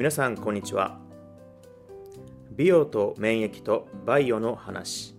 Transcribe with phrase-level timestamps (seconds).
[0.00, 0.98] 皆さんこんにちは。
[2.56, 5.14] 美容と免疫とバイオの話。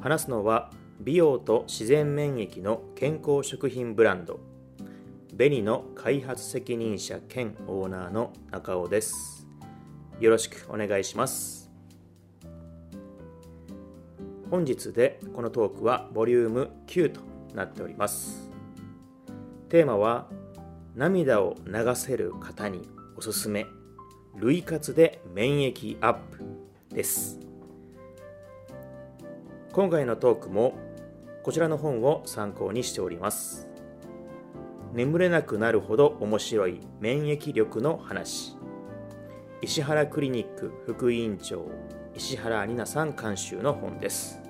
[0.00, 0.70] 話すのは
[1.02, 4.40] 美容と自然免疫の健康食品ブランド。
[5.34, 9.46] ベニの開発責任者兼オーナーの中尾です。
[10.18, 11.70] よろしくお願いします。
[14.50, 17.20] 本日でこのトークはボリューム9と
[17.54, 18.50] なっております。
[19.68, 20.26] テーマは
[20.96, 23.66] 涙を流せる方におすすめ。
[24.36, 26.44] 類活で免疫アップ
[26.94, 27.38] です。
[29.72, 30.74] 今回のトークも
[31.42, 33.68] こちらの本を参考にしております。
[34.92, 38.56] 眠れなくなるほど面白い免疫力の話。
[39.62, 41.66] 石原クリニック副委員長
[42.14, 44.40] 石原里奈さん監修の本です。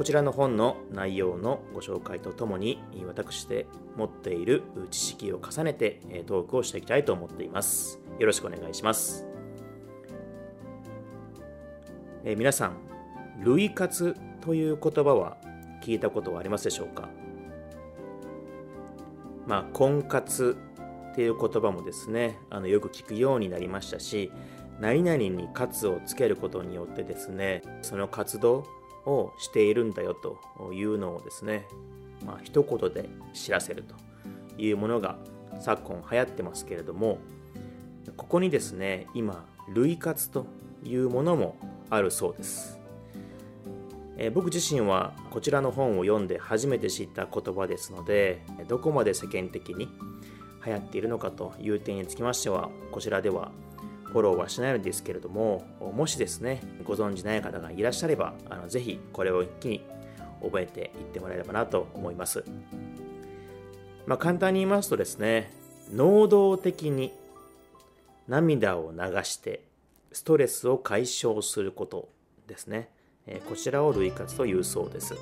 [0.00, 3.66] こちらの本の内容のご紹介とともに私で
[3.98, 9.26] 持っている知識を重ねてトークをしていきたいと思っていますよろしくお願いします。
[12.24, 12.78] え、皆さん、
[13.44, 15.36] 類活という言葉は
[15.82, 17.10] 聞いたことはありますでしょうか？
[19.46, 20.56] まあ、婚活
[21.12, 24.32] っていう言葉もですね、あのよく聞くようになりましたし、
[24.80, 28.64] 何々に活をつけることによってですね、その活動
[29.06, 31.66] をしているんだよというのをですね、
[32.26, 33.94] まあ、一言で知らせると
[34.60, 35.16] いうものが
[35.58, 37.18] 昨今流行ってますけれども、
[38.16, 40.46] ここにですね今類活と
[40.84, 41.56] いうものも
[41.90, 42.78] あるそうです、
[44.16, 49.88] え、僕自身はこちらの本を読んで初めて知った言葉ですのでどこまで世間的に
[50.64, 53.50] 流行っているのかという点につきましてはこちらでは
[54.12, 59.84] フォローはしないのですけれどももしですねご存じない方がいらっしゃればあのぜひこれを一気に
[60.42, 62.44] 覚えていってもらえればなと思います
[64.06, 65.52] まあ、簡単に言いますとですね
[65.92, 67.12] 能動的に
[68.26, 69.64] 涙を流して
[70.12, 72.08] ストレスを解消すること
[72.46, 72.90] ですね。
[73.48, 75.14] こちらを類活というそうです。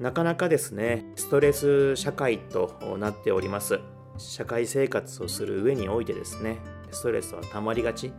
[0.00, 3.78] なかなかですね、ストレス社会となっております。
[4.18, 6.58] 社会生活をする上においてですね、
[6.92, 8.12] ストレスは溜まりがち。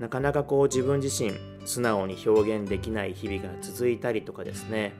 [0.00, 1.32] なかなかこう自分自身
[1.64, 4.94] 素直に表現できない日々が続いたりとかですね、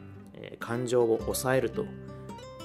[0.61, 1.85] 感情を抑えると。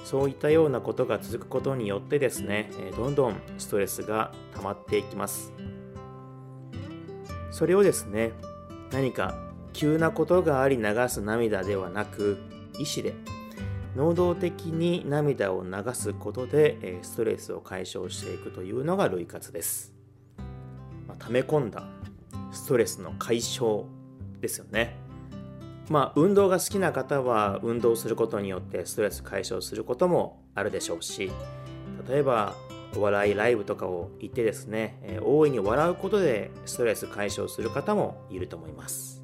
[0.04, 5.52] そういったようなことが続くことによってですねどんどんストレスが溜まっていきます。
[7.50, 8.32] それをですね
[8.90, 9.38] 何か
[9.74, 12.38] 急なことがあり流す涙ではなく
[12.78, 13.14] 意思で
[13.96, 19.94] 能動的に涙を流すことでストレスを解消していくというのが類活です、
[21.06, 21.84] まあ、溜め込んだ
[22.52, 23.84] ストレスの解消
[24.40, 24.96] ですよね。
[25.90, 31.30] まあ、運動が好きな方は運動することによってストレス解消することもあるでしょうし
[32.06, 32.54] 例えば
[32.94, 39.22] お笑いライブとかを行ってですね、え、大いに笑うことでストレス解消する方もいると思います。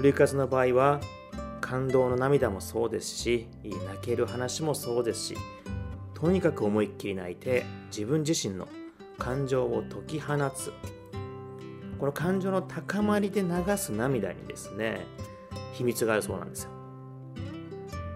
[0.00, 1.00] ルイカスの場合は
[1.74, 5.36] 感動の涙もそうですし泣ける話もそうですし
[6.14, 8.68] とにかく思いっきり泣いて自分自身の
[9.18, 10.72] 感情を解き放つ。
[11.98, 15.04] この感情の高まりで流す涙にですね
[15.72, 16.70] 秘密があるそうなんですよ。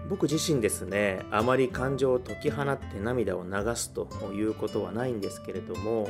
[0.09, 6.07] 僕自身ですねあまり感情を解き放って涙を流すということはないんですけれども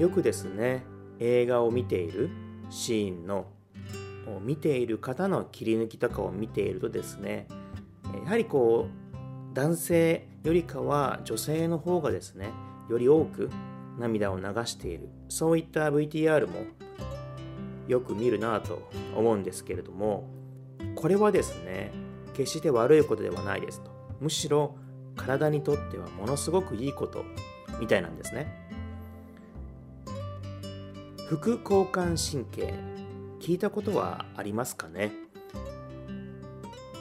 [0.00, 0.82] よくですね
[1.20, 2.28] 映画を見ている
[2.70, 3.46] シーンの
[4.40, 7.46] 見ている方の切り抜きとかを見ているとですね
[8.24, 12.50] やはりこう男性よりかは女性の方がですね
[12.88, 13.50] より多く
[13.98, 15.10] 涙を流している。
[15.28, 16.64] そういった VTR も
[17.86, 20.28] よく見るなぁと思うんですけれども
[20.94, 21.92] これはですね
[22.34, 23.90] 決して悪いことではないですと。
[24.20, 24.76] むしろ
[25.16, 27.24] 体にとってはものすごくいいこと
[27.80, 28.58] みたいなんですね。
[31.28, 32.74] 副交感神経
[33.42, 35.10] 聞いたことはありますかね、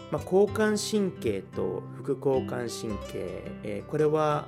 [0.09, 4.47] まあ、交感神経と副交感神経、えー、これは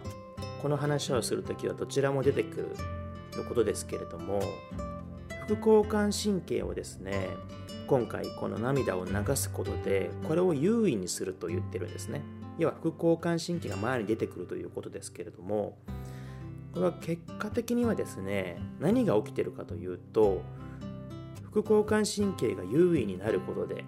[0.63, 2.75] この話をするときはどちらも出てくる
[3.37, 4.41] のことですけれども
[5.45, 7.29] 副交感神経をですね
[7.85, 12.21] 今回この涙を流すことでこれを優位にすると言ってるんですね。
[12.57, 15.77] 要は副交感神経が前に出てくるということですけれども
[16.73, 20.41] これは結果的にはですね何が起きてるかというと
[21.53, 23.85] 副交感神経が優位になることで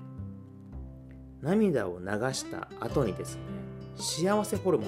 [1.42, 3.42] 涙を流した後にですね
[3.96, 4.88] 幸せホルモン。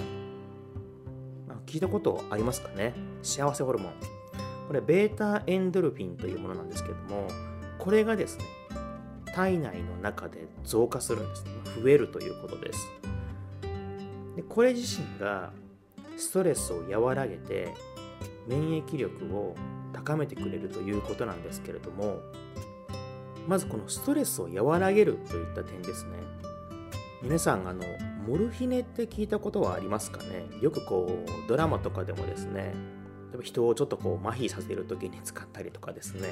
[1.48, 2.94] ま聞いたことありますかね？
[3.24, 3.94] 幸せホルモン。
[4.68, 7.28] これベータエンドルフィンというものなんですけども
[7.80, 8.44] これがですね
[9.34, 11.52] 体内の中で増加するんですね。
[11.82, 12.80] 増えるということです。
[14.36, 15.52] でこれ自身が
[16.16, 17.74] ストレスを和らげて
[18.48, 19.56] 免疫力を
[19.94, 22.20] 高めてくれるということなんですけれども
[23.48, 26.12] まずこのストレスを和らげるといった点ですね。
[27.24, 27.84] 皆さんあの
[28.28, 30.46] モルヒネって聞いたことはありますかね？
[30.62, 32.74] よくこうドラマとかでもですね
[33.42, 36.30] 人をちょっとこう麻痺させる時に使ったりとかですね。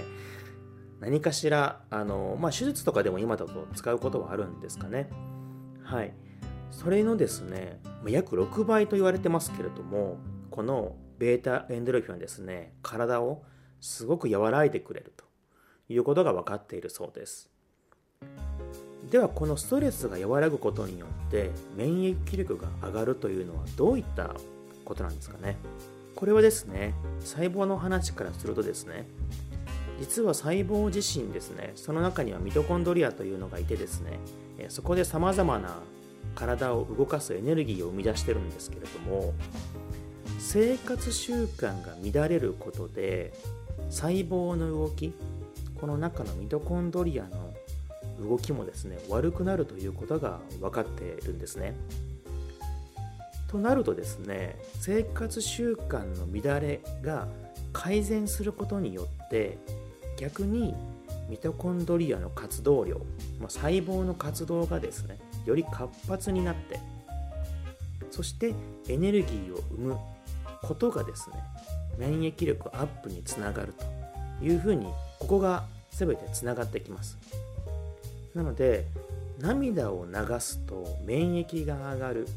[0.99, 5.09] 何かしらあの、まあ、手術とかでも今だと使うことはあるんですかね？
[5.83, 6.13] はい。
[6.71, 10.17] それのですね約6倍と言われてますけれども
[10.51, 13.43] この β エンドルフィンはですね体を
[13.79, 15.24] すごく和らいでくれると。
[15.89, 17.49] いうことが分かっているそうです。
[19.11, 24.31] ではこのストレスが和らぐことによって免疫力が上がるというのはどういった
[24.83, 25.57] ことなんですかね？
[26.15, 29.05] これはですね細胞の話からするとですね
[29.99, 34.19] 実は細胞自身ですねその中にはミトコンドリアというのがいてですね
[34.69, 35.77] そこでさまざまな
[36.33, 39.33] 体を動かすエネルギーを生み出してるんですけれども
[40.39, 43.33] 生活習慣が乱れることで
[43.89, 45.13] 細胞の動き
[45.79, 47.53] この中のミトコンドリアの
[48.19, 51.75] 動きもですね悪くなるということが分かっているんですね。
[53.47, 57.27] となるとですね生活習慣の乱れが
[57.71, 59.57] 改善することによって
[60.17, 60.73] 逆に
[61.29, 62.97] ミトコンドリアの活動量、
[63.39, 66.79] まあ、細胞の活動がですねより活発になって
[68.11, 68.53] そして
[68.87, 69.97] エネルギーを生む
[70.61, 71.37] ことがですね
[71.97, 74.87] 免疫力アップにつながるというふうに
[75.25, 77.17] ここが全てつながってきます。
[78.35, 78.85] なので
[79.39, 82.27] 涙を流すと免疫が上がる。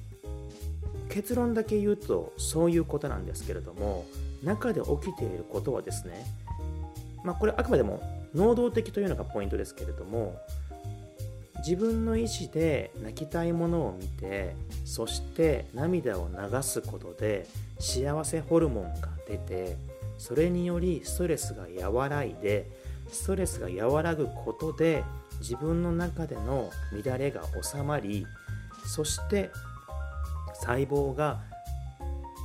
[1.11, 4.05] 結論だけ言うとそういうことなんですけれども
[4.43, 6.26] 中で起きていることはですね
[7.25, 8.02] まあこれあくまでも
[8.35, 10.38] 能動的というのがポイントですけれども
[11.67, 17.46] 自分の意思で泣きたいものを見てそして涙を流すことで
[17.79, 19.76] 幸せホルモンが出て
[20.19, 22.70] それによりストレスが和らいで
[23.11, 25.05] ストレスが和らぐことで
[25.41, 26.70] 自分の中での
[27.05, 28.26] 乱れが収まり
[28.87, 29.50] そして
[30.55, 31.41] 細胞が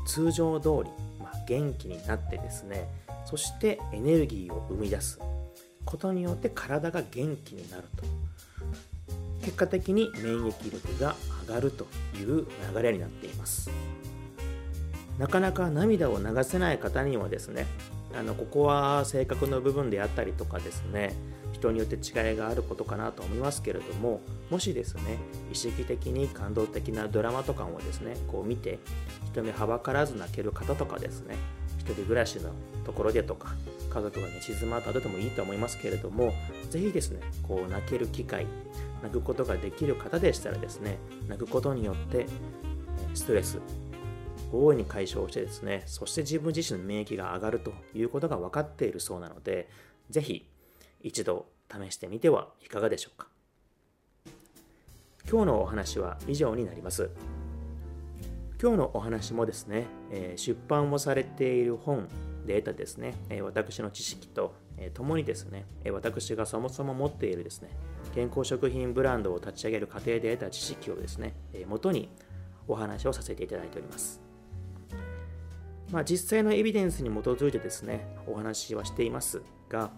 [0.06, 0.90] 通常通り、
[1.20, 2.88] まあ、元気になってですね
[3.26, 5.20] そしてエネルギーを生み出す。
[5.86, 8.04] ことによって体が元気になると。
[9.42, 11.16] 結果的に免疫力が
[11.48, 11.88] 上がると
[12.18, 13.70] いう流れになっています。
[15.18, 17.68] なかなか涙を流せない方にはですね
[18.18, 21.14] あのここは性格の部分であったりとかですね
[21.52, 25.18] 人によって違いがあることかなと思いますけれどももしですね
[25.52, 28.80] 意識的に感動的なドラマとかもですねこう見て
[29.32, 31.36] 人目はばからず泣ける方とかですね
[31.80, 32.50] 一人暮らしの
[32.86, 33.56] ところでとか
[33.90, 36.34] 家族が寝静まった後でもいいと思いますけれども
[36.70, 38.46] 是非ですねこう泣ける機会
[39.02, 42.26] 泣くことができる方でしたらですね泣くことによって
[43.14, 43.60] ストレス
[44.54, 49.68] 大いに解消してですねそして自分自身の免疫が上がるということが分かっているそうなので
[50.10, 50.48] 是非
[51.02, 53.28] 一度試してみてはいかがでしょうか
[55.30, 57.10] 今日のお話は以上になります
[58.64, 62.08] 今日のお話もですね、え出版をされている本
[62.46, 67.72] で得たですね、え私の知識と、え共にですね、え私がそもそも持っているですね、
[68.16, 72.08] 健康食品ブランドを立ち上げる過程で得た知識をですね、え元に
[72.70, 74.23] お話をさせていただいております。
[75.94, 79.92] まあ、実際のエビデンスに基づいてですね、お話はしていますが、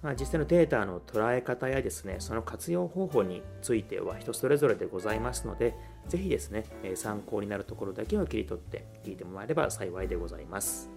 [0.00, 5.74] まあ、実際のデータの捉え方やですね、その活用方法については人それぞれでございますので、
[6.08, 10.88] ぜひですね、参考になるところだけを切り取って聞いてもらえれば幸いでございます。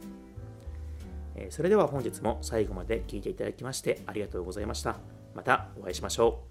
[1.50, 4.96] それでは本日も最後まで聞いていただきましてありがとうございました。
[5.36, 6.51] またお会いしましょう。